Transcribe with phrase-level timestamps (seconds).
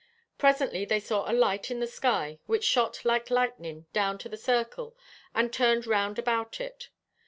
[0.39, 4.35] Presently they saw a light in the sky, which shot like lightning down to the
[4.35, 4.95] circle,
[5.35, 6.89] and turned round about it.